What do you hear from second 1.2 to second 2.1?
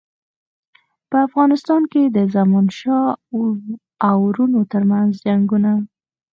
افغانستان کې